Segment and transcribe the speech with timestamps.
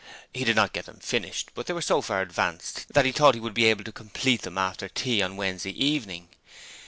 [0.33, 3.35] He did not get them finished, but they were so far advanced that he thought
[3.35, 6.29] he would be able to complete them after tea on Wednesday evening.